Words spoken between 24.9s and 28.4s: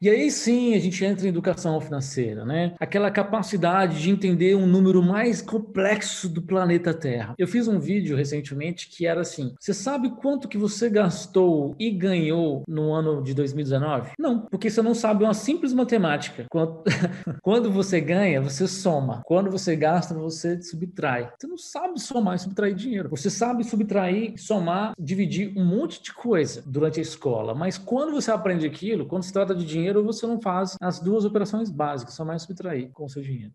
dividir um monte de coisa durante a escola, mas quando você